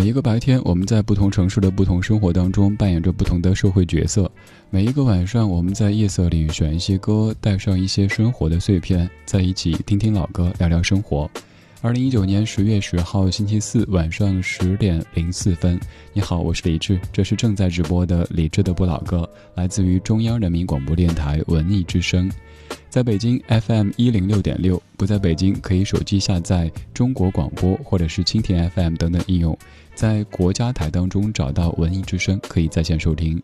[0.00, 4.24] 每一个白天，我们在不同城市的不同生活当中扮演着不同的社会角色；
[4.70, 11.30] 每一个晚上，我们在夜色里选一些歌，带上一些生活的碎片，在一起听听老歌，聊聊生活。
[11.82, 15.78] 二零一九年十月十号星期四晚上十点零四分，
[16.14, 22.30] 你好，我是李志，这是正在直播的李志的不老歌，来自于中央人民广播电台文艺之声。
[22.88, 29.56] 在北京 FM 一零六点六，不在北京可以手机下载中国广播或者是蜻蜓 FM 等等应用，
[30.00, 33.38] 在国家台当中找到文艺之声，可以在线收听。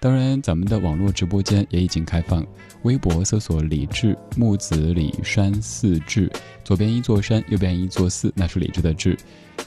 [0.00, 2.44] 当然，咱们的网络直播间也已经开放，
[2.82, 6.28] 微博搜索“李志木子李山四志”，
[6.64, 9.16] 左边一座山，右边一座寺，那是李志的志。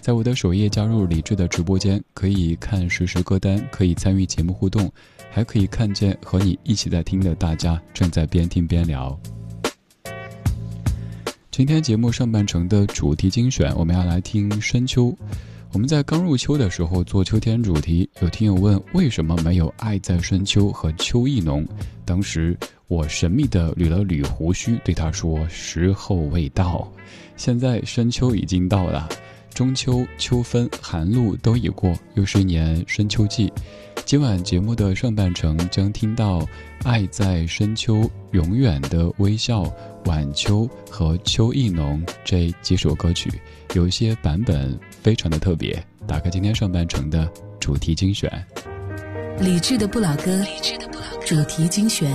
[0.02, 4.92] 在我的首页加入李志的直播间，可以看实时歌单，可以参与节目互动。
[5.32, 9.18] 还可以看见和你一起在听的大家正在边听边聊。
[11.50, 15.18] 今天节目上半程的主题精选，我们要来听深秋。
[15.76, 21.66] 我们在刚入秋的时候做秋天主题，有听友问为什么没有《爱在深秋》和《秋意浓》，
[22.06, 26.90] 当时我神秘的捋了捋胡须，对他说：“时候未到。”
[27.36, 29.10] 现在深秋已经到了，
[29.56, 33.52] 中秋、秋分、寒露都已过，又是一年深秋季。
[34.04, 36.40] 今晚节目的上半程将听到
[36.84, 37.96] 《爱在深秋》
[38.32, 39.64] 《永远的微笑》
[40.08, 43.32] 《晚秋》和《秋意浓》这几首歌曲，
[43.74, 45.82] 有一些版本非常的特别。
[46.06, 48.30] 打开今天上半程的主题精选，
[49.40, 50.44] 理智的不老歌，
[51.26, 52.12] 主题精选。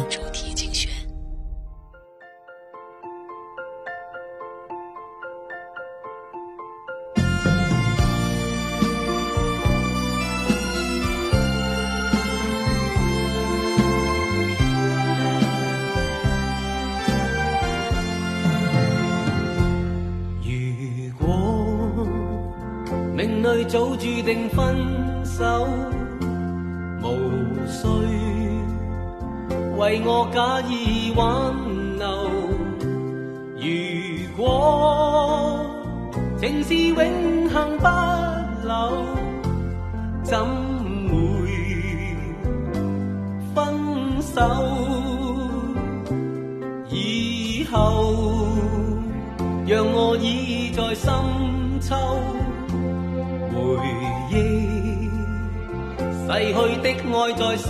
[23.71, 24.77] 早注定分
[25.25, 25.69] 手，
[27.05, 27.07] 无
[27.69, 27.87] 需
[29.79, 31.55] 为我假意挽
[31.97, 32.05] 留。
[33.57, 35.65] 如果
[36.41, 37.87] 情是永恒不
[38.67, 38.91] 朽，
[40.25, 40.37] 怎
[41.09, 41.15] 会
[43.55, 44.43] 分手？
[46.91, 48.49] 以后
[49.65, 51.09] 让我倚在深
[51.81, 51.95] 秋。
[53.77, 53.87] 回
[54.31, 54.35] 忆
[56.27, 57.69] 逝去的爱在心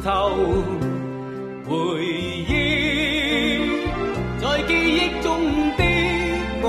[0.00, 0.08] 头，
[1.68, 1.70] 回
[2.48, 2.50] 忆
[4.40, 5.28] 在记忆中
[5.76, 5.80] 的
[6.62, 6.66] 我，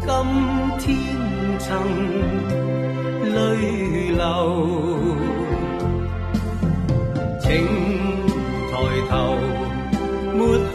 [0.00, 0.08] 今
[0.78, 0.84] 天
[1.58, 1.66] 曾
[3.34, 3.36] 泪
[4.12, 4.18] 流。
[7.40, 7.46] 请
[8.70, 8.74] 抬
[9.10, 9.14] 头，
[10.34, 10.40] 抹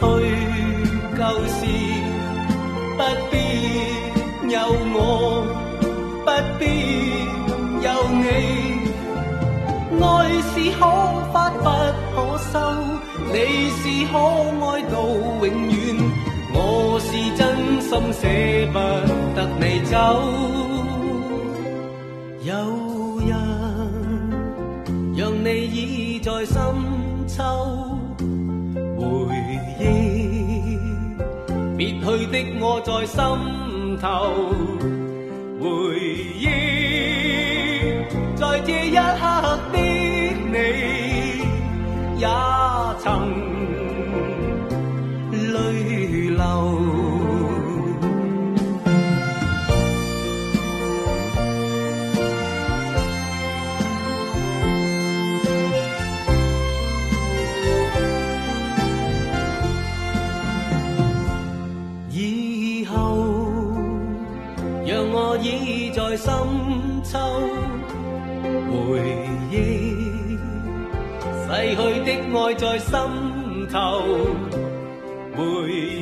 [10.82, 10.90] 是可
[11.32, 11.64] 发不
[12.12, 12.16] 可
[12.50, 12.58] 收，
[13.32, 13.36] 你
[13.70, 14.94] 是可爱到
[15.40, 15.74] 永远，
[16.52, 16.58] 我
[17.00, 17.06] 是
[17.36, 17.40] 真
[17.80, 18.20] 心舍
[18.72, 18.76] 不
[19.36, 19.94] 得你走。
[22.42, 22.50] 有
[23.28, 23.30] 人
[25.16, 26.56] 让你倚在深
[27.28, 27.38] 秋，
[28.96, 29.02] 回
[29.78, 29.80] 忆
[31.76, 33.20] 别去的我在心
[34.00, 34.04] 头，
[71.74, 74.02] 去的爱在心头，
[75.36, 76.01] 回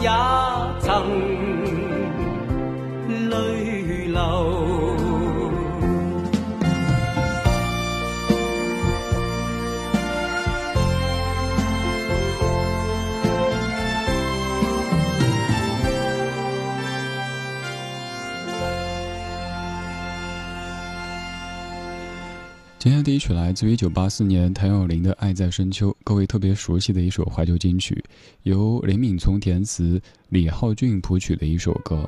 [0.00, 0.08] 也
[0.80, 1.37] 曾。
[23.08, 28.04] 第一曲来自于一九八四年谭咏麟的《爱在深秋》，各位特别熟悉的一首怀旧金曲，
[28.42, 32.06] 由林敏聪填词、李浩俊谱曲的一首歌。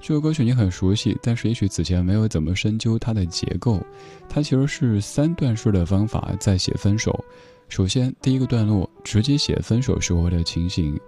[0.00, 3.80] 这首歌曲你很熟悉，但是也许此前没有怎么深究它的结构。
[4.28, 7.24] 它其实是三段式的方法在写分手。
[7.68, 10.98] 首先，第一个段落直接写分手时候的情形。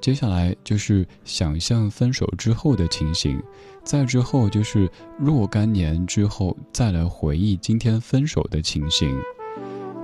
[0.00, 3.42] 接下来就是想象分手之后的情形，
[3.82, 9.16] 再之后就是若干年之后再来回忆今天分手的情形。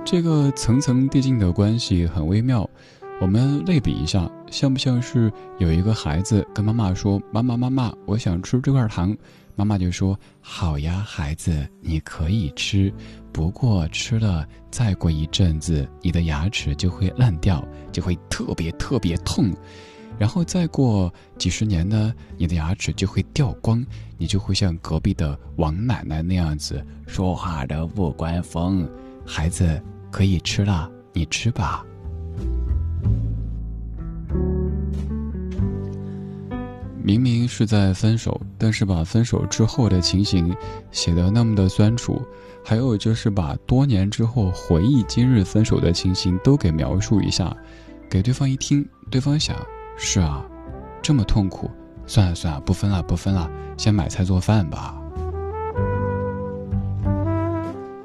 [0.05, 2.69] 这个层层递进的关系很微妙。
[3.21, 9.15] 我们类比一下，像不像是有一个孩子跟妈妈说：“妈妈，妈妈，我想吃这块糖。”
[9.55, 12.91] 妈妈就说：“好呀，孩子，你可以吃，
[13.31, 19.53] 不过吃了再过一阵子，你的牙齿就会烂掉，就会特别特别痛。”
[20.19, 23.83] 然后再过几十年呢，你的牙齿就会掉光，
[24.17, 28.87] 你就会像隔壁的王奶奶那样子说话的不关风。
[29.25, 31.83] 孩子可以吃了，你吃吧。
[37.05, 40.55] 明明是在分手，但是把分手之后的情形
[40.89, 42.21] 写得那么的酸楚，
[42.63, 47.53] 还有就是把多年之后回忆今日分手的情形都给描述一下，
[48.09, 49.53] 给对方一听，对方想。
[49.97, 50.41] 是啊，
[51.01, 51.69] 这么痛苦，
[52.07, 54.97] 算了算了，不分了不分了，先买菜做饭吧。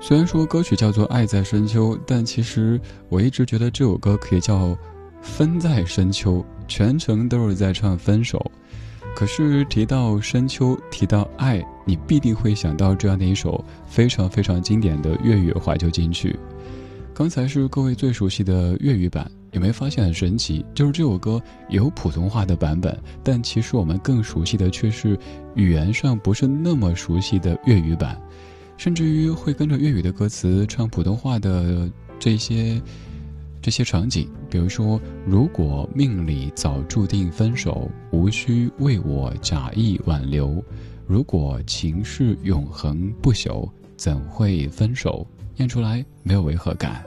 [0.00, 4.56] 虽然说歌曲叫做《爱在深秋》，但其实我一直觉得这首歌可以叫
[5.22, 6.34] 《分在深秋》，
[6.66, 8.50] 全程都是在唱分手。
[9.14, 16.38] 可是提到深秋，提到爱，你必定会想到这样的一首非常非常经典的粤语怀旧金曲。
[17.12, 19.30] 刚才是各位最熟悉的粤语版。
[19.52, 20.62] 有没有发现很神奇？
[20.74, 25.18] 就是这首歌有普通话的版本，但其实我们更熟悉的却是
[25.54, 28.20] 语言上不是那么熟悉的粤语版，
[28.76, 32.78] 甚至于会跟着粤语的歌词唱普通话的这些
[33.68, 34.26] 这些场景。
[34.48, 40.64] 比如说，如果命里早注定分手，无需为我假意挽留；
[41.06, 45.26] 如果情是永恒不朽，怎会分手？
[45.54, 47.04] 念出来没有违和感。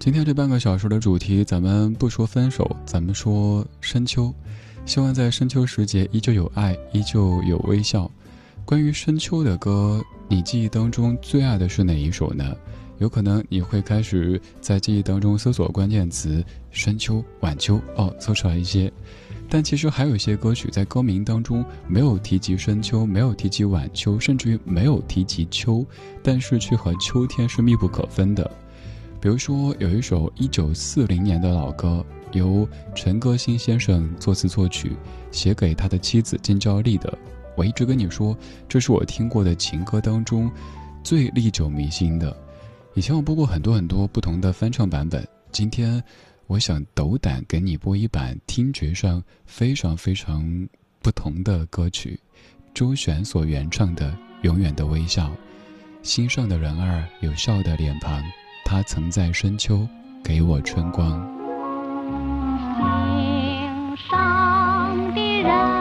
[0.00, 4.34] 今天这半个小时的主题，咱们不说分手，咱们说深秋。
[4.88, 8.10] 希望在深秋时节，依旧有爱，依旧有微笑。
[8.64, 12.56] 关于深秋的歌，你记忆当中最爱的是哪一首呢？
[12.96, 16.42] 有可能你会开始在记忆当中搜索关键词
[16.72, 18.90] “深秋”“晚秋”，哦，搜出来一些。
[19.46, 25.84] 但其实还有一些歌曲在歌名当中没有提及深秋，没有提及晚秋，甚至于没有提及秋，
[26.22, 28.50] 但是却和秋天是密不可分的。
[29.20, 34.96] 比如说，有一首一九四零年的老歌，由陈歌辛先生作词作曲，
[35.30, 37.16] 写给他的妻子金娇丽的。
[37.56, 38.36] 我一直跟你说，
[38.68, 40.50] 这是我听过的情歌当中
[41.02, 42.36] 最历久弥新的。
[42.94, 46.02] 以前我播过很多很多不同的翻唱版本，今天
[46.46, 50.68] 我想斗胆给你播一版听觉上非常非常
[51.00, 52.18] 不同的歌曲，
[52.74, 54.10] 周璇所原唱的
[54.42, 55.28] 《永远的微笑》，
[56.02, 58.22] 心上的人儿有笑的脸庞。
[58.64, 59.88] 他曾在深秋
[60.22, 61.37] 给我春光。
[62.78, 65.77] 心上的人。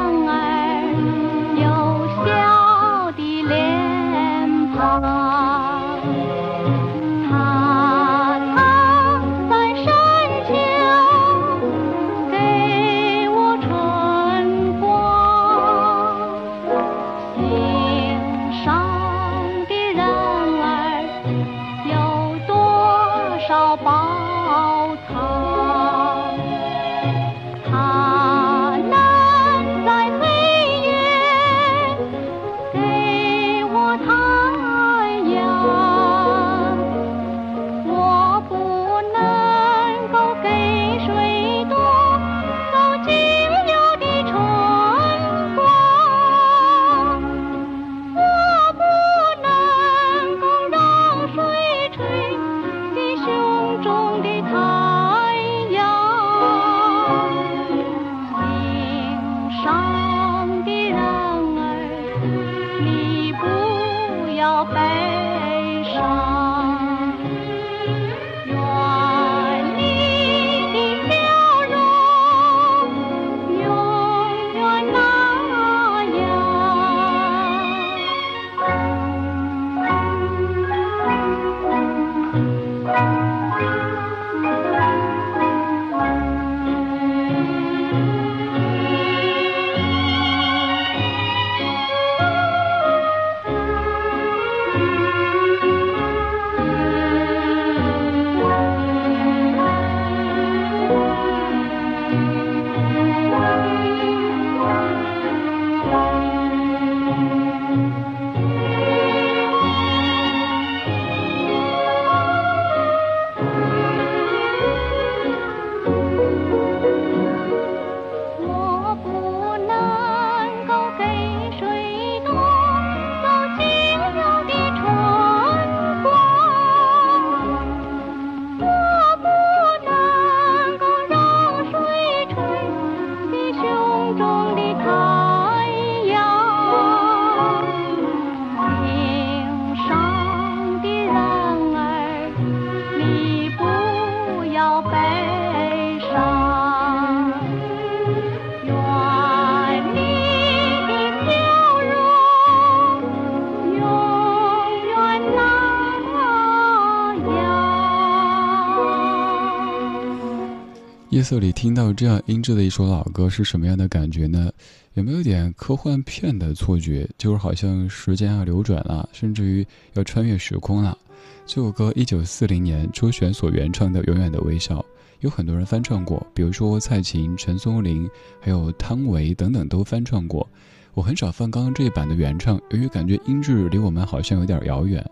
[161.30, 164.50] 色里听到这样音质的一首老歌是什么样的感觉呢？
[164.94, 167.06] 有没有点科幻片的错觉？
[167.18, 170.98] 就是好像时间要流转了，甚至于要穿越时空了。
[171.46, 174.80] 这首歌一九四零年周璇所原创的《永远的微笑》，
[175.20, 180.50] 有很多人翻唱过，比如说蔡琴、陈松伶，还有汤唯等等都翻唱过。
[180.94, 185.06] 我很少放刚刚这一版的原唱，由于感觉音质离我们好像有点遥远。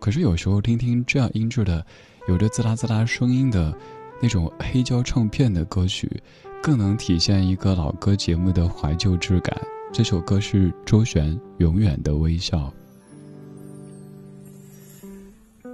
[0.00, 1.86] 可是有时候听听这样音质的，
[2.26, 3.72] 有着滋啦滋啦声音的。
[4.22, 6.22] 那种黑胶唱片的歌曲，
[6.62, 9.58] 更能体现一个老歌节目的怀旧质感。
[9.92, 12.72] 这首歌是周璇《永远的微笑》。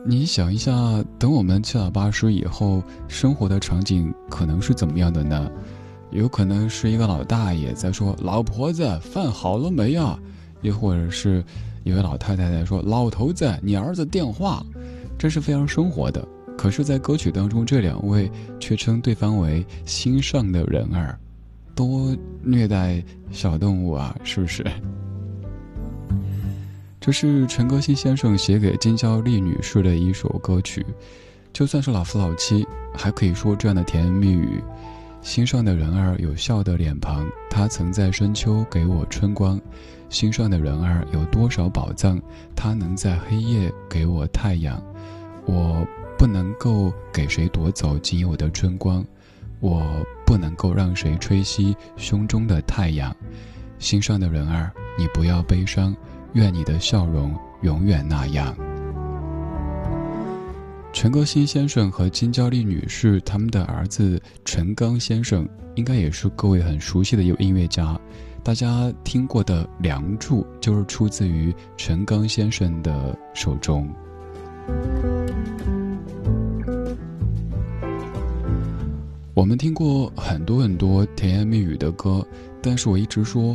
[0.07, 0.73] 你想一下，
[1.19, 5.51] 等我们七老八十以后，生活的场景可能是怎么样的呢？
[6.13, 10.17] 有可能是一个老大爷在说：“老婆子，饭好了没呀？”
[10.63, 11.45] 又或者是
[11.83, 14.65] 一位老太太在说：“老头子，你儿子电话。”
[15.19, 16.27] 这是非常生活的。
[16.57, 21.17] 可是，在歌曲当中，这两位却称对方为心上的人儿，
[21.75, 24.17] 多虐待小动物啊！
[24.25, 24.65] 是不是？
[26.99, 30.85] 这是陈歌辛先生写给金娇丽女士的一首歌曲，
[31.53, 34.61] 就算是老夫老妻，还可以说这样的甜言蜜语。
[35.23, 39.61] 心上的人儿有笑的脸庞，他曾在深秋给我春光。
[40.09, 42.21] 心上的人儿有多少宝藏，
[42.57, 44.83] 他能在黑夜给我太阳。
[45.45, 45.87] 我。
[46.19, 49.05] 不能够给谁夺走仅有的春光，
[49.61, 49.83] 我
[50.25, 53.15] 不能够让谁吹熄胸中的太阳。
[53.79, 55.95] 心上的人儿，你不要悲伤，
[56.33, 58.57] 愿你的笑容永远那样。
[60.93, 68.01] 陈歌辛先生和金娇丽女士他们的儿子陈刚先生，应该也是各位很熟悉的一位音乐家。
[68.43, 73.87] 大家听过的《梁祝》就是出自于陈刚先生的手中。
[79.37, 82.27] 我们听过很多很多甜言蜜语的歌，
[82.63, 83.55] 但是我一直说，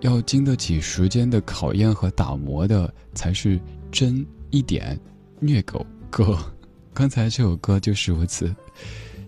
[0.00, 3.58] 要经得起时间的考验和打磨的，才是
[3.90, 5.00] 真一点
[5.40, 6.38] 虐狗歌。
[6.92, 8.54] 刚才这首歌就是如此。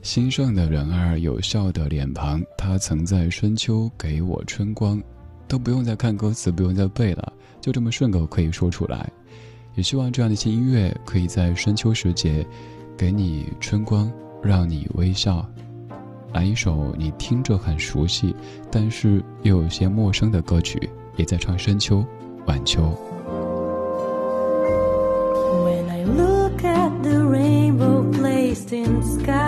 [0.03, 5.03] 心上的人儿有笑的脸庞，他曾在深秋给我春光，
[5.49, 9.11] 都不用再看歌词，不用再背了，就这么顺口可以说出来。
[9.75, 12.47] 也希望这样的一些音乐，可以在深秋时节，
[12.95, 15.51] 给你春光，让你微笑。
[16.33, 18.35] 来一首你听着很熟悉，
[18.71, 22.05] 但是又有些陌生的歌曲，也在唱深秋、
[22.47, 22.93] 晚秋。
[26.17, 29.48] so bad to miss you.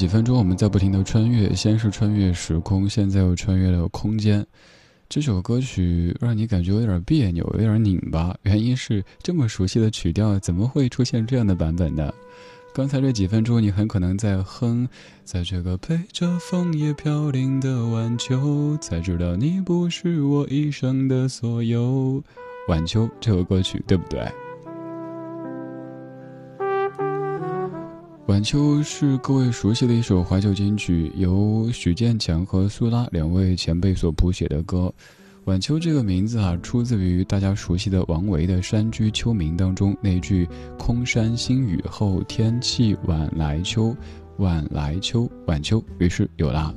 [0.00, 4.46] 几分钟，我们在不停的穿越，先是穿越时空，现在又穿越了空间。
[5.10, 12.10] 这首歌曲让你感觉有点别扭，有点拧巴，原因是这么熟悉的曲调，怎么会出现这样的版本呢？
[12.74, 14.88] 刚才这几分钟，你很可能在哼，
[15.22, 22.24] 在这个陪着枫叶飘零的晚秋，才知道你不是我一生的所有。
[22.68, 24.26] 晚秋这首歌曲，对不对？
[28.30, 34.94] 晚秋是各位熟悉的一首怀旧金曲，由许建强和苏拉两位前辈所谱写的歌。
[35.46, 43.96] 晚秋这个名字啊，出自于大家熟悉的王维的《山居秋暝》当中那句“空山新雨后，天气晚来秋，
[44.36, 46.72] 晚来秋，晚秋”，于是有了。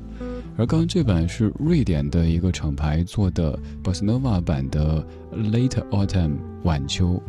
[0.58, 6.32] 而刚刚这版是瑞典的一个厂牌做的 Bosnova 版的 Late Autumn
[6.64, 7.22] 晚秋。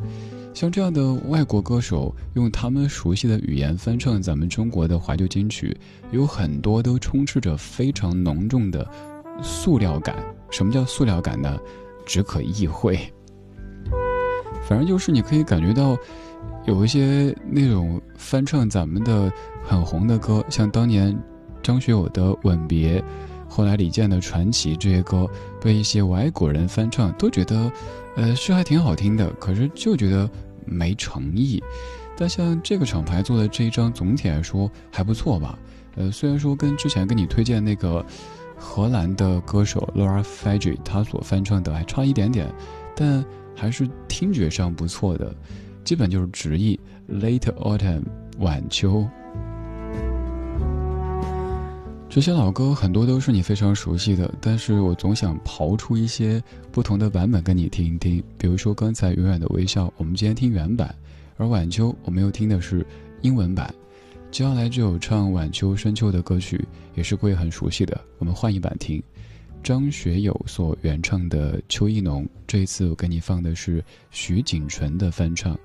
[0.55, 5.77] 像这样的外国歌手用他们熟悉的语言翻唱咱们中国的怀旧金曲，
[6.13, 8.89] 有很多都充斥着非常浓重的
[9.43, 10.17] 塑料感。
[10.51, 11.59] 什么叫塑料感呢？
[12.07, 12.97] 只可意会。
[14.67, 15.97] 反正就是你可以感觉到，
[16.67, 21.19] 有一些那种翻唱咱们的很红的歌，像当年
[21.65, 23.01] 张学友的《吻别》，
[23.55, 27.71] 后来李健的《传奇》这些歌，被一些外国人翻唱，都觉得，
[28.17, 30.29] 呃，是还挺好听的，可是就觉得。
[30.67, 31.63] 没诚意，
[32.17, 35.59] 但像这个厂牌做的这一张，总体来说还不错吧？
[35.95, 38.03] 呃，虽然说跟之前跟你推荐那个
[38.57, 42.51] 荷兰的歌手 Laura f a g e 他所翻唱的还差一点点，
[42.97, 43.23] 但
[43.55, 45.35] 还是听觉上不错的，
[45.85, 46.81] 基本就是直译
[47.13, 48.05] Late Autumn
[48.39, 49.07] 晚秋。
[52.15, 58.23] 这些老歌很多都是你非常熟悉的，但是我总想刨出一些不同的版本跟你听一听。
[58.39, 60.95] 比如说刚才《永远的微笑》，我们今天听原版，
[61.37, 62.87] 而《晚秋》我们又听的是
[63.23, 63.75] 英文版。
[64.31, 69.03] 接下来就有唱《晚秋深秋》的歌曲，也是各位很熟悉的，我们换一版听。
[69.61, 75.59] 张学友所原唱的《秋意浓》，这一次我给你放的是徐锦纯的翻唱，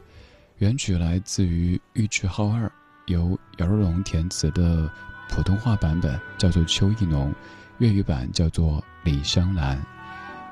[0.57, 2.65] 原曲来自于《玉置浩二》，
[3.05, 4.91] 由姚若龙填词的。
[5.29, 7.31] 普通话版本叫做《秋意浓》，
[7.77, 9.77] 粤语版叫做《李香兰》。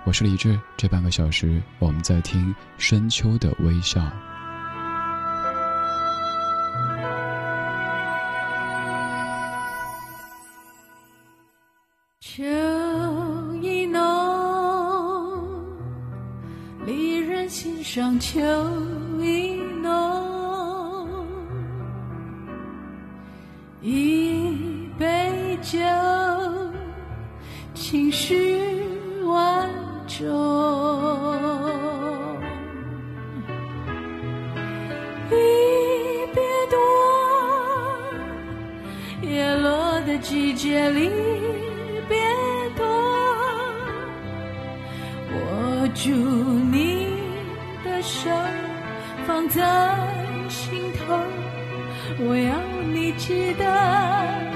[0.05, 4.01] 我是李志，这半个小时我们在听深秋的微笑。
[12.21, 12.43] 秋
[13.61, 15.59] 意浓，
[16.85, 18.39] 离人心上秋
[19.19, 21.17] 意浓。
[23.81, 24.26] 一。
[25.61, 25.79] 酒，
[27.73, 28.59] 情绪
[29.25, 29.69] 万
[30.07, 30.25] 种。
[35.29, 35.35] 离
[36.33, 36.77] 别多，
[39.21, 41.09] 叶落的季节离
[42.07, 42.17] 别
[42.77, 42.85] 多。
[45.33, 47.07] 握住你
[47.83, 48.29] 的手，
[49.25, 49.97] 放在
[50.47, 51.19] 心头，
[52.19, 52.55] 我要
[52.93, 54.46] 你记得。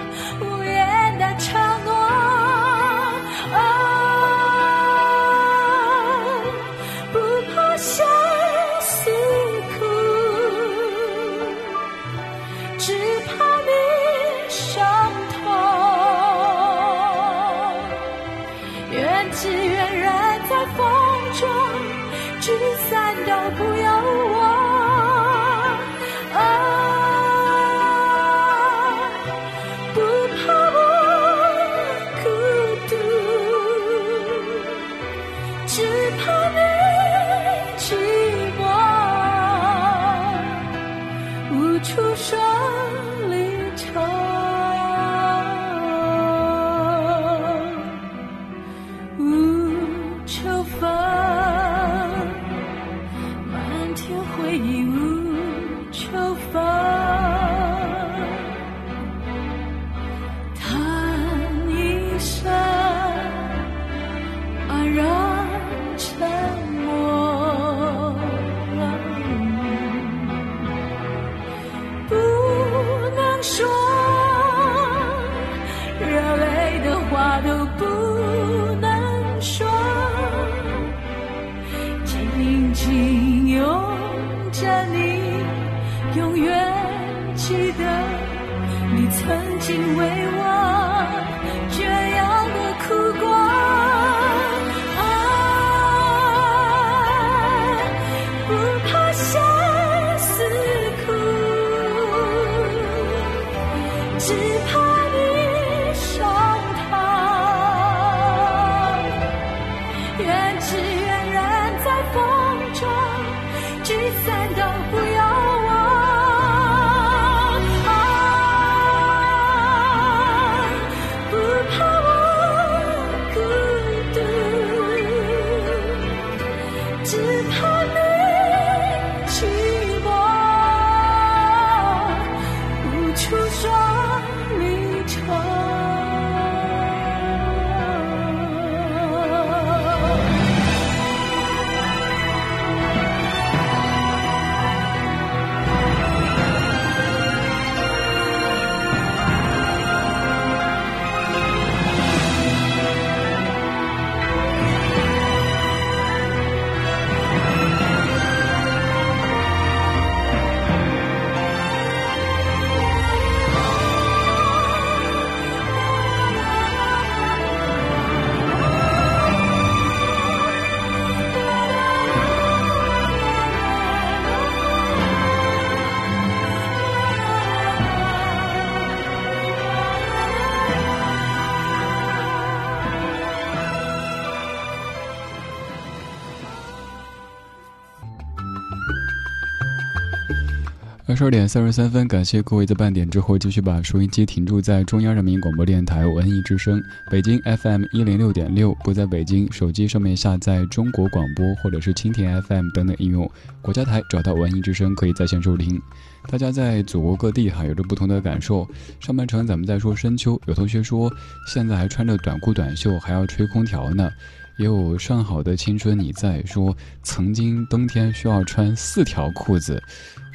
[191.21, 198.75] 十二点三十三分，感谢各位在半点之后继续把收音机停驻在中央人民广播电台文艺之声北京 FM 一零六点六。
[198.84, 203.29] 不在北京，手机上面下载中国广播或者是蜻蜓 FM 等等应用，
[203.62, 205.79] 国家台找到文艺之声可以在线收听。
[206.27, 208.67] 大家在祖国各地哈有着不同的感受。
[208.99, 211.07] 上半程咱们在说深秋，有同学说
[211.45, 214.10] 现在还穿着短裤短袖还要吹空调呢。
[214.57, 219.81] 也有上好的青春你在说，曾经冬天需要穿四条裤子。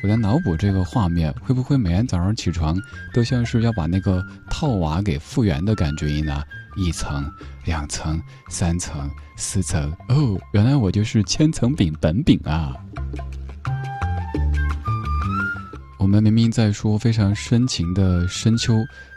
[0.06, 2.80] 我在脑补这个画面，会不会每天早上起床
[3.12, 6.40] 都像是要把那个套娃给复原的感觉一样？
[6.76, 7.28] 一层、
[7.64, 9.92] 两层、三层、四层。
[10.08, 12.72] 哦，原来我就是千层饼本饼啊！
[15.98, 18.74] 我们明明在说非常深情的深秋，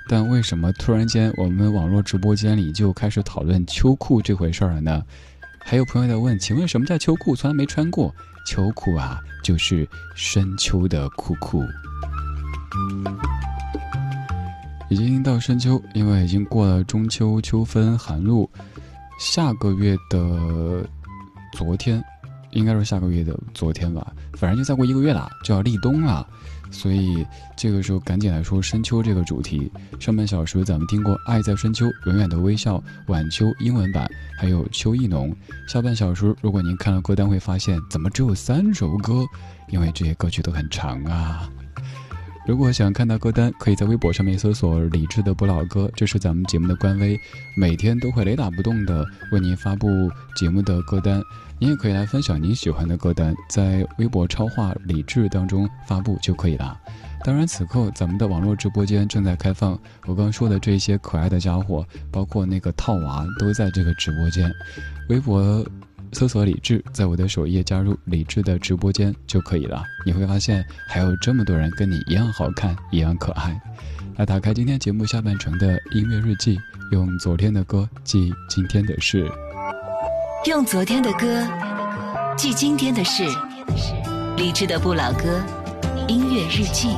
[0.08, 5.04] 但为什么突然间我们网络直播间里就开始讨论秋裤这回事儿了呢？
[5.60, 7.36] 还有朋友在问，请问什么叫秋裤？
[7.36, 8.16] 从来没穿过。
[8.50, 11.64] 秋裤啊，就是深秋的裤裤。
[14.90, 18.50] 已经到深秋，因为已经过了中秋、秋分、寒露，
[19.20, 20.84] 下个月的
[21.54, 22.04] 昨天，
[22.50, 26.28] 应该是下个月的昨天吧，反正就再过一个月了，就要立冬了。
[26.72, 27.26] 所以
[27.58, 29.72] 这个时候赶紧来说深秋这个主题。
[30.00, 35.36] 上半小时咱们听过《爱在深秋》，永远的微笑，晚秋英文版，还有秋意浓。
[35.68, 39.26] 下半小时如果您看了歌单，会发现怎么只有三首歌？
[39.70, 41.50] 因为这些歌曲都很长啊。
[42.48, 47.16] 如果想看到歌单，可以在微博上面搜索“李志的不老歌”，这是咱们节目的官微，
[47.56, 49.88] 每天都会雷打不动的为您发布
[50.36, 51.22] 节目的歌单。
[51.60, 56.80] 您也可以来分享您喜欢的歌单，在微博超话“李志”当中发布就可以了。
[57.26, 64.50] 当然，此刻咱们的网络直播间正在开放，我刚说的这些可爱的家伙，包括那个套娃，都在这个直播间。
[65.10, 65.66] 微博
[66.14, 69.84] 搜索“李志”，在我的首页加入李志的直播间就可以了。
[70.06, 73.62] 你会发现还有这么多人跟你一样好看，一样可爱。
[74.16, 76.58] 来，打开今天节目下半程的音乐日记，
[76.94, 79.30] 用昨天的歌记今天的事。
[80.46, 81.46] 用昨天的歌
[82.38, 83.26] 记今天的事，
[84.38, 85.44] 励志的不老歌，
[86.08, 86.96] 音乐日记。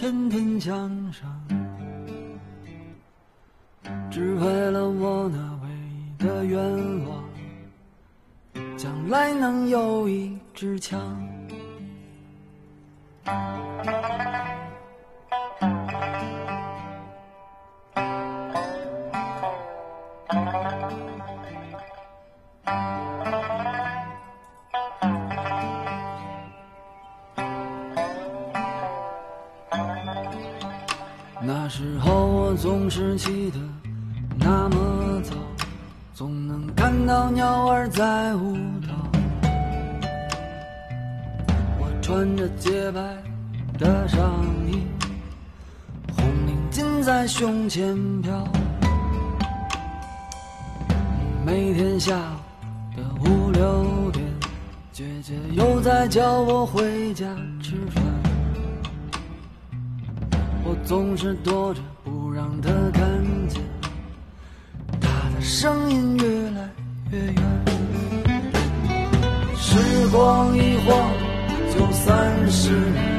[0.00, 1.28] 天天向上，
[4.10, 6.58] 只为了我那唯一的愿
[7.06, 7.22] 望，
[8.78, 10.98] 将来能有一支枪。
[44.30, 44.86] 上衣，
[46.16, 48.46] 红领巾在胸前飘。
[51.44, 54.24] 每天下午的五六点，
[54.92, 57.26] 姐姐又在叫我回家
[57.60, 58.04] 吃饭。
[60.62, 63.02] 我总是躲着不让她看
[63.48, 63.60] 见，
[65.00, 66.70] 她的声音越来
[67.10, 67.34] 越远。
[69.56, 71.10] 时光一晃
[71.72, 73.09] 就三十年，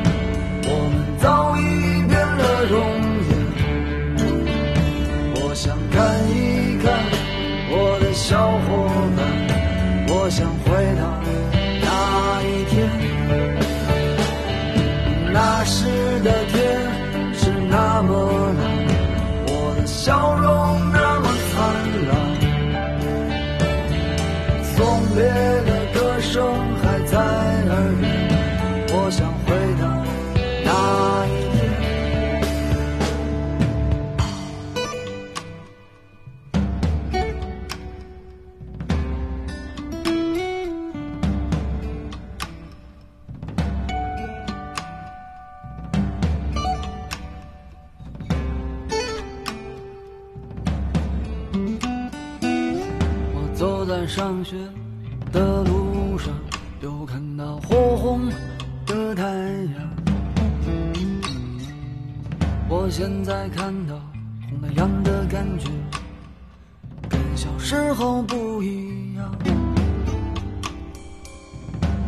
[67.71, 69.33] 时候不一样。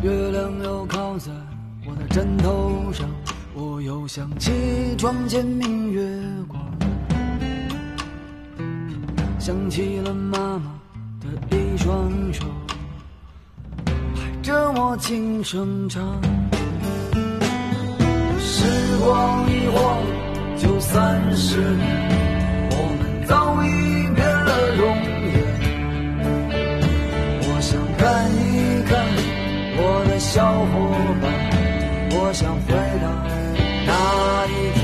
[0.02, 1.32] 月亮又靠在
[1.86, 3.08] 我的枕头上，
[3.54, 4.52] 我又想起
[4.98, 6.06] 床前明月
[6.46, 6.62] 光，
[9.38, 10.70] 想起了妈妈。
[11.22, 12.44] 的一双手
[14.14, 16.20] 拍着我轻声唱，
[18.38, 20.02] 时光一晃
[20.58, 22.23] 就三十年，
[30.34, 30.66] 小伙
[31.22, 31.30] 伴，
[32.10, 33.06] 我想回到
[33.86, 33.92] 那
[34.50, 34.82] 一天，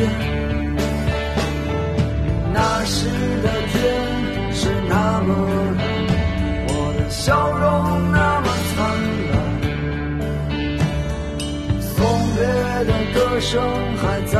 [2.55, 2.95] 那时
[3.43, 3.75] 的天
[4.53, 5.29] 是那么
[5.77, 5.83] 蓝。
[6.69, 7.59] 我的笑容
[8.13, 8.79] 那么灿
[9.33, 9.35] 烂，
[11.81, 11.91] 送
[12.37, 12.39] 别
[12.85, 13.51] 的歌声
[13.97, 14.39] 还在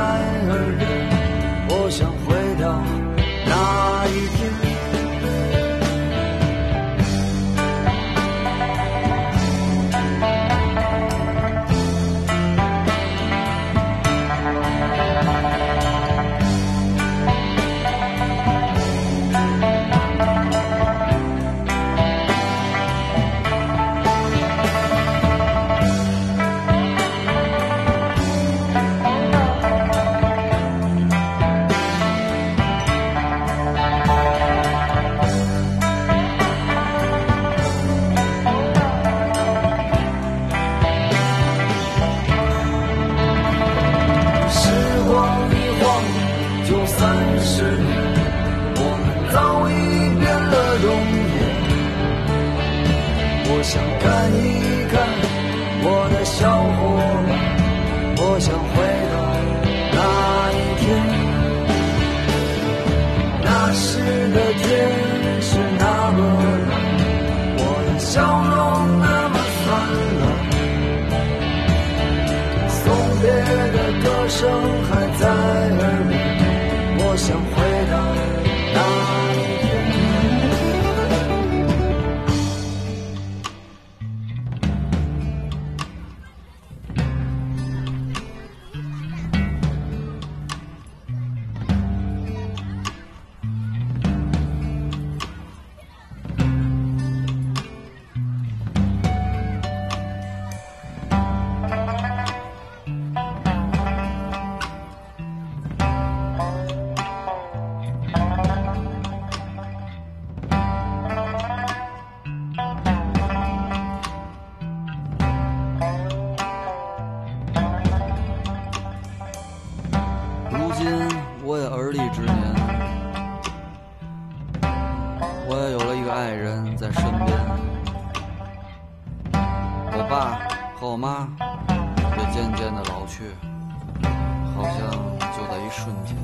[135.71, 136.17] 瞬间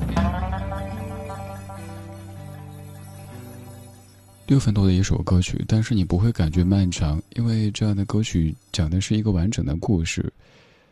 [4.45, 10.31] 六分多的一首歌曲，但是你不会感觉漫长，因为这样的歌曲讲的是一个完整的故事，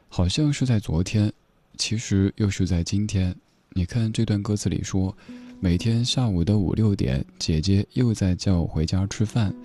[0.10, 1.32] 好像是在昨天，
[1.78, 3.34] 其实又是在今天。
[3.70, 5.15] 你看这段歌词里说，
[5.62, 9.56] 每天下午的五六点，姐姐又在叫我回家吃饭，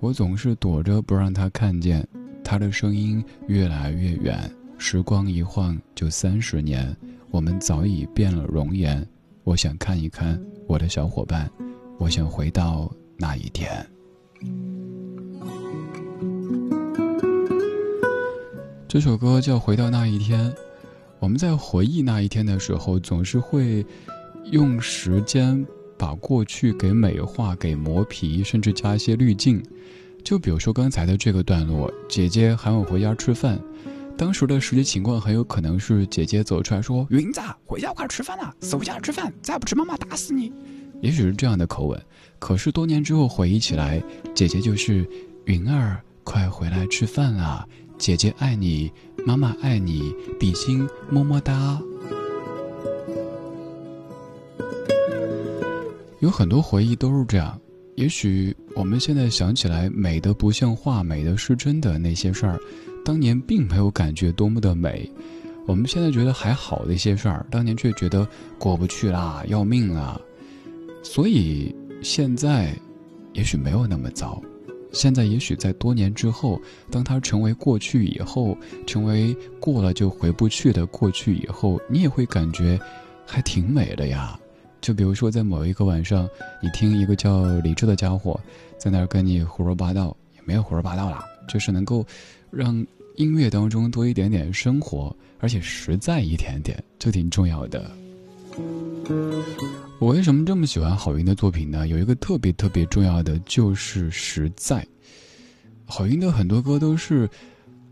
[0.00, 2.06] 我总是躲着不让她看见，
[2.44, 6.94] 她的声音越来越远，时光一晃就三十年，
[7.30, 9.06] 我们早已变了容颜。
[9.44, 11.50] 我想看一看我的小伙伴，
[11.98, 12.90] 我想回到。
[13.22, 13.86] 那一天，
[18.88, 20.50] 这首歌叫《回到那一天》。
[21.18, 23.84] 我们在回忆那一天的时候，总是会
[24.52, 25.66] 用时间
[25.98, 29.62] 把过去给美化、给磨皮，甚至加一些滤镜。
[30.24, 33.60] 就比如说刚才的这个段落，姐姐喊我回家吃饭，
[34.20, 40.52] 当时的实际情况很有可能是姐姐走出来说：“云子，回家快吃饭了，回家吃饭，再不吃妈妈打死你。”
[41.00, 41.98] 也许是这样的口吻。
[42.38, 43.98] 可是多年之后回忆起来，
[44.34, 45.08] 姐姐就是
[45.46, 47.66] 云儿，快回来吃饭啊！
[47.96, 48.92] 姐姐爱你，
[49.24, 51.80] 妈妈爱你，比心么么哒。
[56.18, 57.58] 有很多回忆都是这样。
[57.96, 62.60] 也许我们现在想起来美的不像话、美的是真的那些事儿，
[63.04, 65.10] 当年并没有感觉多么的美。
[65.66, 68.26] 我们现在觉得还好的一些事儿，当年却觉得
[68.58, 70.20] 过不去啦，要命啊！
[71.02, 72.74] 所以现在，
[73.34, 74.42] 也许没有那么糟。
[74.92, 82.80] 现在也许在多年之后，当它成为过去以后，成为过了就回不去的过去以后，你也会感觉
[83.24, 84.36] 还挺美的呀。
[84.80, 86.28] 就比如说，在某一个晚上，
[86.60, 88.40] 你听一个叫李志的家伙
[88.78, 92.04] 在那儿跟你胡说八道，也没有胡说八道啦，就是能够
[92.50, 92.86] 让
[93.16, 97.90] 音乐当中多一点点生活，而且实在一点点，就挺重要的。
[99.98, 101.88] 我为什么这么喜欢郝云的作品呢？
[101.88, 104.86] 有一个特别特别重要的就是实在。
[105.86, 107.28] 郝云的很多歌都是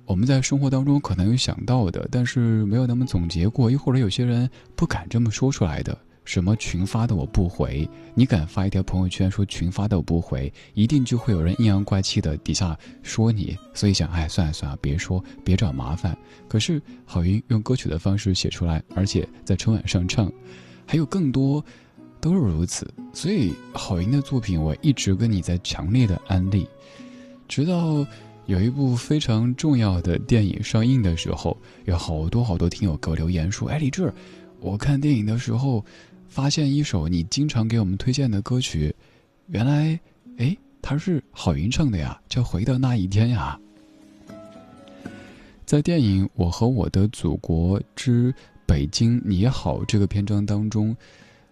[0.06, 5.98] 我们在生活当中可能有想到的，但是没有那么总结过，又或者有些人不敢这么说出来的。
[6.28, 13.56] 什么群发的我不回，你敢发一条朋友圈说群发的我不回，一定就会有人阴阳怪气的底下说你。
[13.72, 16.14] 所以想，哎，算了算了，别说，别找麻烦。
[16.46, 20.30] 可是郝云用歌曲的方式写出来，而且在春晚上唱，
[20.84, 21.64] 还有更多，
[22.20, 22.86] 都是如此。
[23.14, 26.68] 所以郝云的作品，我一直跟你在强烈的安利。
[27.48, 28.06] 直到
[28.44, 31.56] 有一部非常重要的电影上映的时候，
[31.86, 34.12] 有好多好多听友给我留言说：“哎，李志，
[34.60, 35.82] 我看电影的时候。”
[36.28, 38.94] 发现一首你经常给我们推荐的歌曲，
[39.48, 39.98] 原来，
[40.36, 43.58] 哎，它是郝云唱的呀，叫《回到那一天》呀。
[45.66, 48.32] 在电影《我和我的祖国之
[48.66, 50.96] 北京你好》这个篇章当中，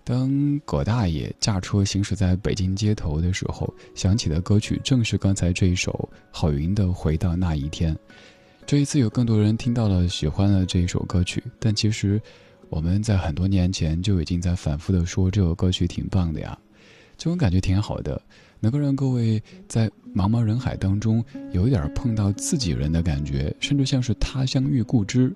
[0.05, 7.95] 当葛大爷驾车行驶在北京街头的时候，响起的歌曲正是刚才这一首郝云的《回到那一天》。
[8.65, 12.21] 这一次有更多人听到了，喜欢了这一首歌曲，但其实。
[12.69, 16.59] 我们在很多年前就已经在反复的说这首歌曲挺棒的呀，
[17.17, 18.21] 这种感觉挺好的，
[18.61, 25.33] 能够让各位在茫茫人海当中有一点碰到自己人的感觉，甚至像是他乡遇故知。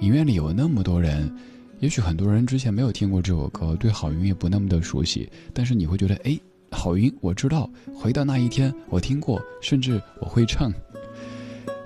[0.00, 1.34] 影院里有那么多人，
[1.80, 6.38] 也许很多人之前没有听过这首歌，对郝云也不那么的熟悉，但是你会觉得，哎，
[6.70, 10.72] 郝云我知道，回到那一天我听过，甚至我会唱。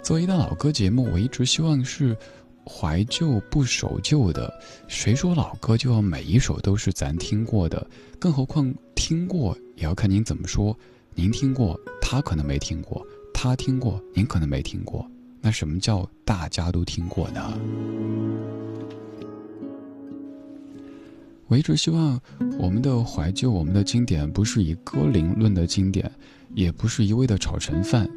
[0.03, 2.16] 作为一档老歌节目，我一直希望是。
[2.65, 4.53] 怀旧不守旧的，
[4.89, 7.87] 谁说老歌就要每一首都是咱听过的？
[8.19, 10.77] 更何况听过也要看您怎么说。
[11.15, 13.05] 您听过，他可能没听过；
[13.35, 15.07] 他听过，您可能没听过。
[15.41, 17.59] 那什么叫大家都听过呢？
[21.49, 22.19] 我一直希望
[22.59, 26.11] 我们的怀旧，我们的经典，不是以歌龄论的经典，
[26.55, 28.09] 也不是一味的炒成饭，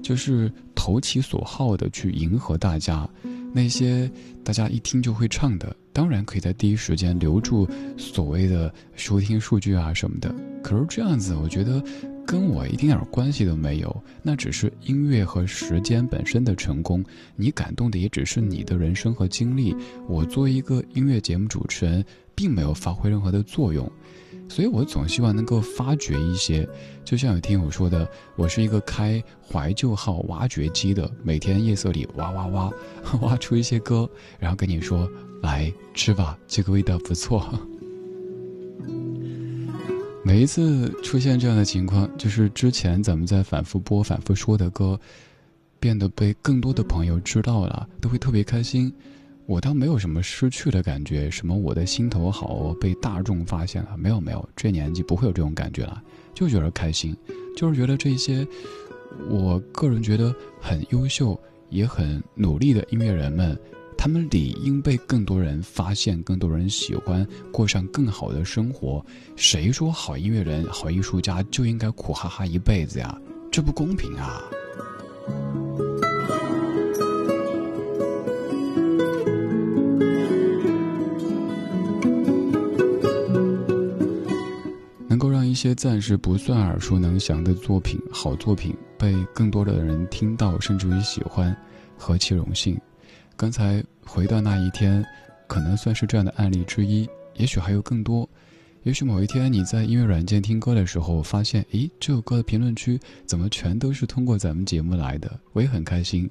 [0.00, 3.08] 就是投其所好的去迎合大家。
[3.54, 4.10] 那些
[4.42, 10.34] 大家一听就会唱的，当然可以在第一时间留住所谓的收听数据啊什么的。
[10.60, 11.80] 可是这样子，我觉得
[12.26, 14.02] 跟我一丁点关系都没有。
[14.22, 17.04] 那只是音乐和时间本身的成功，
[17.36, 19.72] 你感动的也只是你的人生和经历。
[20.08, 23.88] 我作为一个音乐节目主持人，并没有发挥任何的作用。
[24.48, 26.68] 所以我总希望能够发掘一些，
[27.04, 32.70] 就像有听友说的，我是一个开怀旧号挖掘机的，每天夜色里挖挖挖，
[33.22, 35.08] 挖出一些歌，然后跟你说
[35.42, 37.46] 来吃吧，这个味道不错。
[40.22, 44.98] 每一次出现这样的情况，就是之前咱们在反复播、反复说的歌，
[45.78, 48.92] 变得被更多的朋友知道了，都会特别开心。
[49.46, 57.14] 我倒没有什么失去的感觉，什么我的心头好被大众发现了，没有没有，这年纪不会有这种感觉了，就觉得开心，
[57.54, 58.46] 就是觉得这些，
[59.28, 61.38] 我个人觉得很优秀
[61.68, 63.58] 也很努力的音乐人们，
[63.98, 69.04] 他们理应被更多人发现，更多人喜欢，过上更好的生活。
[69.36, 73.20] 谁说好音乐人、好艺术家就应该苦哈哈一辈子呀？
[73.52, 74.42] 这不公平啊！
[85.64, 91.56] 些暂时不算耳熟能详的作品，好作品被更多的人听到，甚至于喜欢，
[91.96, 92.78] 何其荣幸！
[93.34, 95.02] 刚才回到那一天，
[95.46, 98.28] 可能算是这样的案例之一，也许还有更多。
[98.82, 105.40] 也许某一天你在音乐软件听歌的时候，发现，诶，这首歌的评论区怎么全都是通过咱们节目来的？
[105.54, 106.28] 我也很开心。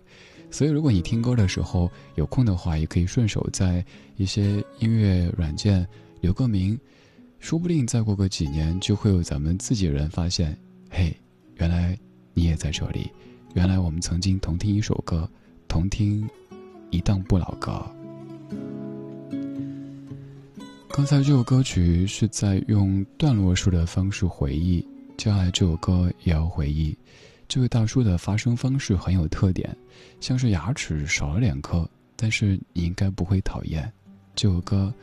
[0.51, 3.83] 所以，如果你听歌的时候有空的话，也可以顺手在
[4.15, 5.87] 一些音乐软件
[6.21, 6.79] 留个名。
[7.43, 10.57] 说不定再过个几年，就会有咱们自己人发现，
[10.89, 11.13] 嘿，
[11.57, 11.99] 原来
[12.33, 13.11] 你也在这里，
[13.53, 15.29] 原来我们曾经同听一首歌，
[15.67, 16.25] 同听
[16.89, 17.85] 一档不老歌。
[20.87, 24.79] 刚才这首歌曲是在用段落式的方式回忆，
[25.17, 26.97] 接下来这首歌也要回忆。
[27.49, 29.75] 这位大叔的发声方式很有特点，
[30.21, 31.85] 像是牙齿少了两颗，
[32.15, 33.91] 但是你应该不会讨厌。
[34.33, 34.93] 这首歌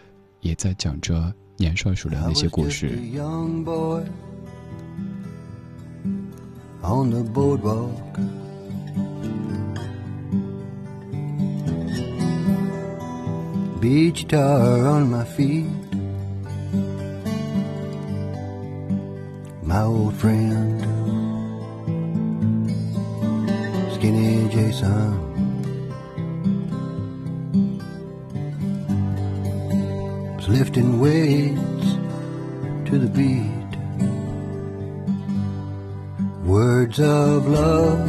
[0.41, 1.31] 也在讲着
[1.61, 2.99] 年少时的那些故事。
[13.81, 15.65] beach tar on my feet.
[19.63, 20.81] My old friend,
[23.95, 25.30] Skinny Jason.
[30.51, 31.89] Lifting weights
[32.89, 33.71] to the beat.
[36.45, 38.01] Words of love,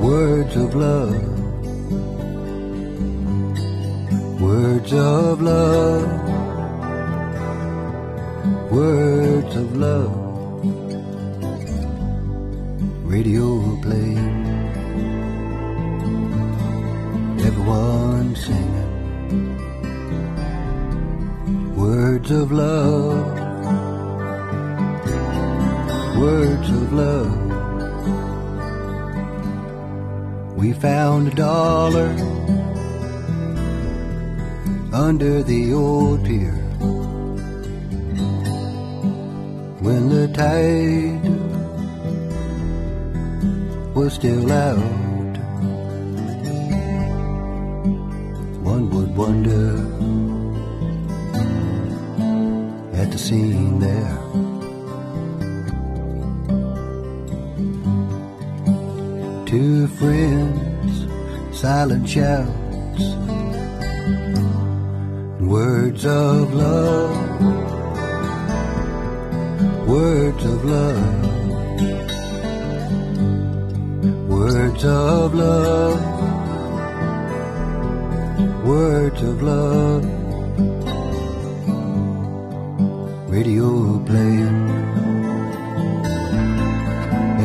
[0.00, 1.22] words of love.
[4.40, 6.06] Words of love,
[8.70, 10.14] words of love.
[13.14, 13.46] Radio
[13.82, 14.44] playing,
[17.40, 18.73] everyone singing.
[22.24, 23.26] Words of love,
[26.16, 27.36] words of love.
[30.56, 32.16] We found a dollar
[34.94, 36.54] under the old pier.
[39.84, 41.20] When the tide
[43.94, 45.36] was still out,
[48.62, 50.13] one would wonder
[53.14, 54.18] the scene there.
[59.46, 61.06] Two friends,
[61.56, 62.48] silent shout
[65.40, 67.16] Words of love,
[69.86, 71.24] words of love,
[74.28, 76.00] words of love,
[78.66, 80.23] words of love.
[83.34, 84.60] Radio playing,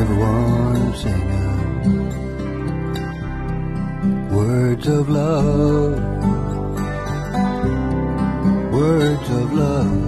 [0.02, 1.50] everyone singing.
[4.30, 6.10] Words of love
[8.72, 10.00] words of love.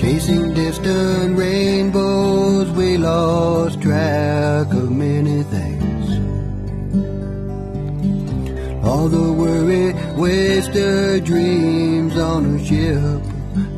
[0.00, 6.08] Chasing distant rainbows, we lost track of many things.
[8.84, 9.92] All the worry,
[10.72, 13.22] wasted dreams on a ship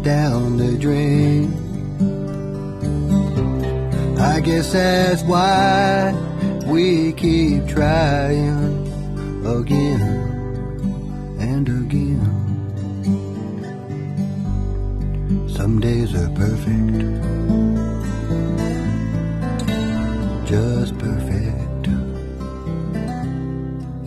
[0.02, 1.52] down the drain.
[4.18, 6.12] I guess that's why
[6.66, 8.86] we keep trying
[9.44, 10.02] again
[11.40, 12.30] and again.
[15.48, 16.94] Some days are perfect,
[20.46, 21.88] just perfect,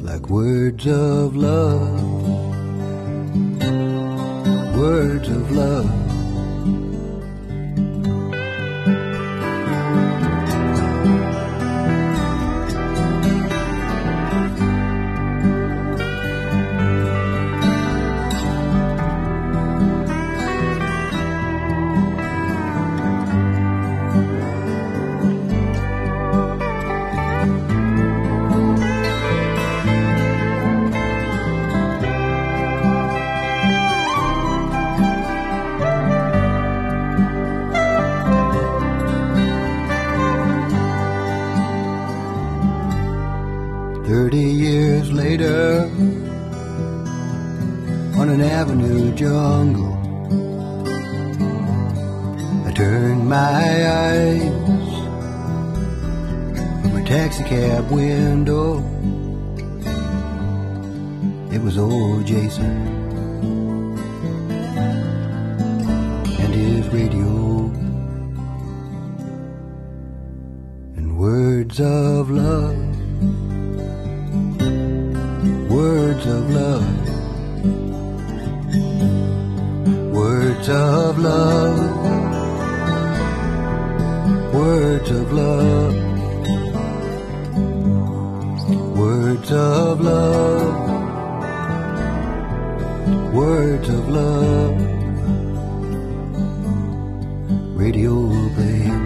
[0.04, 2.47] like words of love,
[4.88, 6.07] words of love.
[93.34, 94.78] Words of love,
[97.76, 98.13] radio
[98.55, 99.05] playing.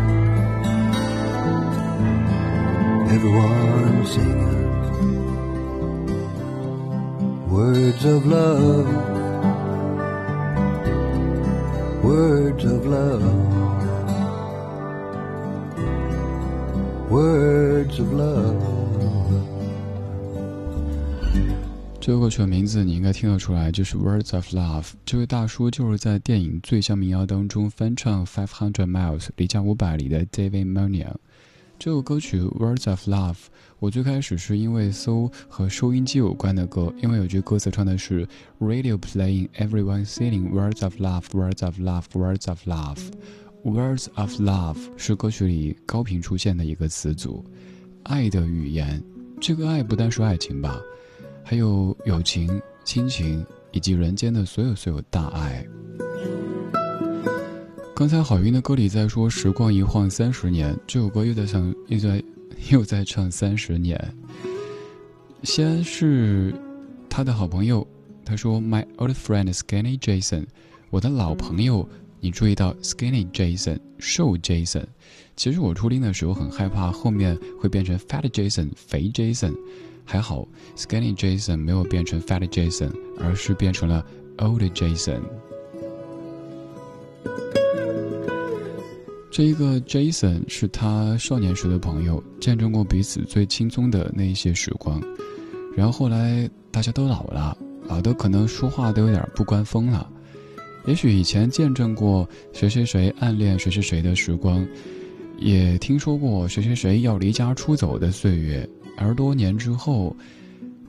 [3.16, 4.72] Everyone singing.
[7.50, 8.88] Words of love,
[12.04, 13.24] words of love,
[17.10, 18.71] words of love.
[22.02, 24.82] 这首歌曲的名字你应该听得出来，就是《Words of Love》。
[25.06, 31.16] 这位大叔就是在电影《最乡民谣》当中翻唱《Five Hundred Miles》离家五百里的 David m o n i a
[31.78, 33.34] 这首歌曲《Words of Love》，
[33.78, 38.28] 我最开始是因为搜和收音机有关的歌，因为有句歌词唱的是
[38.60, 42.98] “Radio playing, everyone singing words of love, words of love, words of love”。
[43.64, 47.46] “Words of Love” 是歌曲里高频出现的一个词组，
[48.02, 49.04] 爱的语言。
[49.40, 50.82] 这个爱不单是爱情吧？
[51.44, 55.66] 还有友情、亲情，以及人间的所有所有大爱。
[57.94, 62.24] 刚才郝云的歌里在说“时光一晃三十年”，这首歌又在唱，又在
[62.72, 64.00] 又在唱三十年。
[65.44, 66.54] 先是
[67.10, 67.86] 他的好朋友，
[68.26, 70.46] 他说：“My old friend Skinny Jason，
[70.90, 71.88] 我的老朋友，
[72.20, 74.86] 你注意到 Skinny Jason，瘦 Jason。
[75.36, 79.54] 其实我初听的时候很害怕后面会变成 Fat Jason，肥 Jason。”
[80.04, 84.06] 还好，Skinny Jason 没有变成 Fat Jason，而是变成了
[84.38, 85.22] Old Jason。
[89.32, 95.02] 这一个 Jason 是他少年时的朋友，见证过彼此最轻松的那一些时光。
[95.74, 100.12] 然后后来大家都老了，老的可能说话都有点不官风了。
[100.86, 104.68] 也许以前见证过谁谁谁暗恋谁谁谁的时光，
[105.38, 108.68] 也听说过谁谁谁要离家出走的岁月。
[108.98, 110.16] 而多年之后，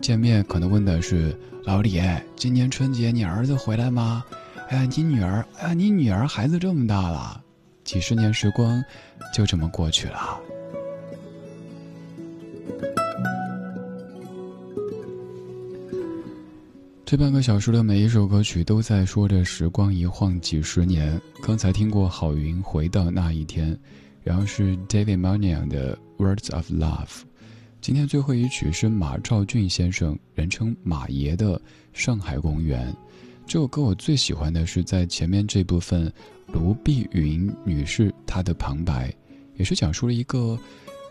[0.01, 2.01] 见面可能问的是：“老李，
[2.37, 4.25] 今年春节你儿子回来吗？
[4.69, 7.43] 哎呀，你女儿，哎呀，你女儿孩子这么大了。”
[7.85, 8.83] 几十年时光
[9.35, 10.41] 就这么过去了。
[17.05, 21.21] 这半个小时的每一首歌曲都在说着“时光一晃几十年”。
[21.43, 23.79] 刚才听过郝云回到那一天，
[24.23, 27.23] 然后是 David m o n i a 的 Words of Love。
[27.83, 31.59] 今天最后一曲是马兆骏先生，人称马爷的
[31.93, 32.93] 《上海公园》。
[33.45, 36.11] 这首歌我最喜欢的是在前面这部分，
[36.47, 39.13] 卢碧云女士她的旁白，
[39.57, 40.57] 也是讲述了一个，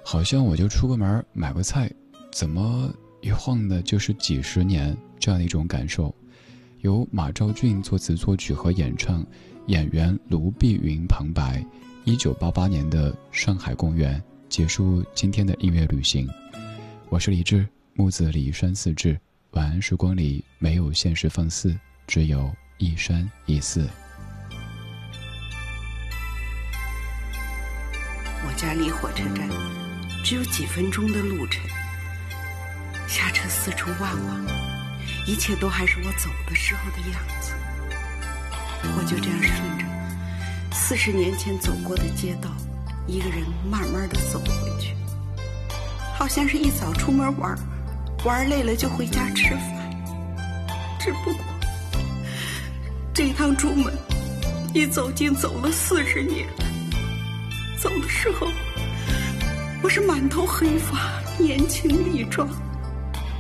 [0.02, 1.92] 好像我就出个门买个菜，
[2.32, 6.16] 怎么一晃的就是几十年这样的一种感受。
[6.84, 9.26] 由马兆骏作词作曲和演唱，
[9.68, 11.62] 演员卢碧云旁白。
[12.06, 14.18] 一九八八年的《上海公园》
[14.48, 16.26] 结束今天的音乐旅行。
[17.12, 19.20] 我是李志，木子李一山四志。
[19.52, 23.86] 晚安时光里没有现实放肆，只有一山一寺。
[28.48, 29.50] 我家离火车站
[30.24, 31.62] 只有几分钟的路程，
[33.10, 34.46] 下车四处望望，
[35.28, 37.52] 一切都还是我走的时候的样子。
[38.96, 42.50] 我就这样顺着四十年前走过的街道，
[43.06, 44.96] 一个人慢慢的走回去。
[46.22, 47.58] 好像是一早出门玩，
[48.24, 49.90] 玩累了就回家吃饭。
[51.00, 51.44] 只不过
[53.12, 53.92] 这趟出门
[54.72, 56.48] 一走竟走了四十年。
[57.76, 58.48] 走的时候
[59.82, 62.48] 我是满头黑发，年轻力壮。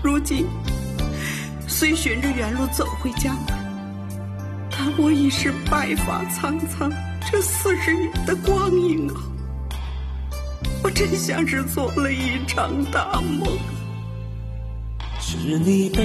[0.04, 0.48] 如今
[1.68, 4.20] 虽循着原路走回家门，
[4.72, 6.92] 但我已是白发苍苍。
[7.32, 9.22] 这四十年的光阴啊！
[10.94, 13.58] 真像是做了一场大梦。
[15.20, 16.02] 是你背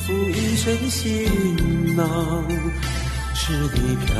[0.00, 2.44] 负一身行囊，
[3.34, 4.14] 是你漂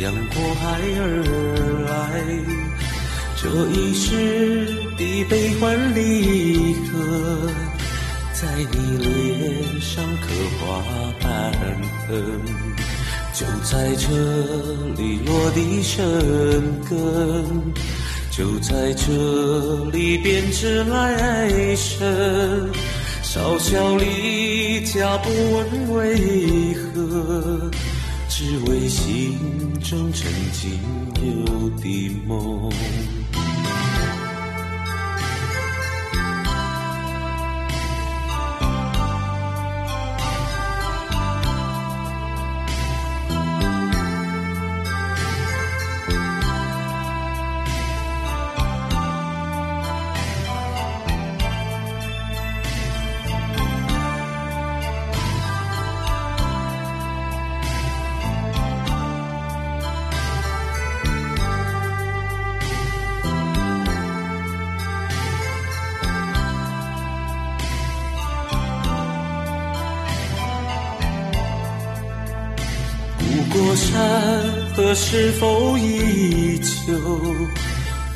[0.00, 1.02] 洋过海而
[1.88, 1.90] 来，
[3.36, 7.50] 这一世的悲欢离合，
[8.32, 8.42] 在
[8.72, 10.26] 你脸上刻
[10.58, 10.64] 画
[11.20, 11.52] 斑
[12.08, 12.14] 痕，
[13.32, 14.04] 就在这
[14.96, 16.02] 里落地生
[16.88, 16.94] 根。
[18.36, 22.70] 就在这里编织来生，
[23.22, 27.70] 少小离家不问为何，
[28.28, 29.38] 只为心
[29.80, 30.78] 中曾经
[31.22, 32.70] 有的梦。
[74.98, 76.92] 是否依旧？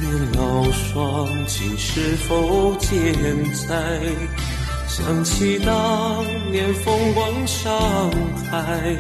[0.01, 3.15] 年老双亲是否健
[3.53, 4.01] 在？
[4.89, 7.71] 想起当年风光上
[8.51, 8.97] 海，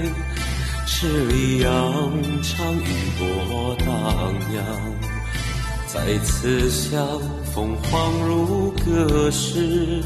[0.87, 1.73] 十里洋
[2.43, 2.85] 场雨
[3.19, 3.89] 波荡
[4.55, 4.63] 漾，
[5.87, 7.19] 再次相
[7.55, 10.03] 逢恍如隔世，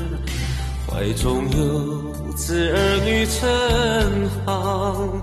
[0.86, 5.22] 怀中有子儿女成行，